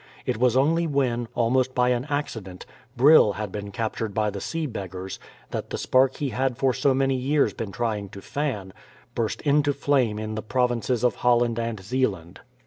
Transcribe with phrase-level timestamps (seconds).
[0.25, 2.65] It was only when, almost by an accident,
[2.97, 5.19] Brill had been captured by the sea beggars,
[5.51, 8.73] that the spark he had for so many years been trying to fan,
[9.13, 12.39] burst into flame in the provinces of Holland and Zeeland.